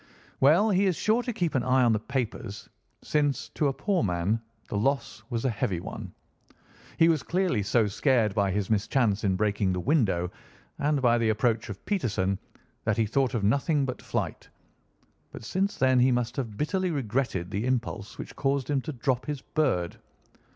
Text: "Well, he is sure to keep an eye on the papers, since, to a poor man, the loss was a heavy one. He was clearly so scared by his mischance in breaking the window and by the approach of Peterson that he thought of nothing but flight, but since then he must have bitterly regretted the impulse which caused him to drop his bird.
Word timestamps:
"Well, 0.39 0.71
he 0.71 0.87
is 0.87 0.95
sure 0.95 1.21
to 1.21 1.31
keep 1.31 1.53
an 1.53 1.61
eye 1.61 1.83
on 1.83 1.93
the 1.93 1.99
papers, 1.99 2.67
since, 3.03 3.49
to 3.49 3.67
a 3.67 3.71
poor 3.73 4.01
man, 4.01 4.41
the 4.67 4.75
loss 4.75 5.21
was 5.29 5.45
a 5.45 5.49
heavy 5.51 5.79
one. 5.79 6.11
He 6.97 7.07
was 7.07 7.21
clearly 7.21 7.61
so 7.61 7.85
scared 7.85 8.33
by 8.33 8.49
his 8.49 8.67
mischance 8.71 9.23
in 9.23 9.35
breaking 9.35 9.73
the 9.73 9.79
window 9.79 10.31
and 10.79 11.03
by 11.03 11.19
the 11.19 11.29
approach 11.29 11.69
of 11.69 11.85
Peterson 11.85 12.39
that 12.83 12.97
he 12.97 13.05
thought 13.05 13.35
of 13.35 13.43
nothing 13.43 13.85
but 13.85 14.01
flight, 14.01 14.49
but 15.31 15.43
since 15.43 15.77
then 15.77 15.99
he 15.99 16.11
must 16.11 16.35
have 16.35 16.57
bitterly 16.57 16.89
regretted 16.89 17.51
the 17.51 17.67
impulse 17.67 18.17
which 18.17 18.35
caused 18.35 18.71
him 18.71 18.81
to 18.81 18.91
drop 18.93 19.27
his 19.27 19.41
bird. 19.43 19.97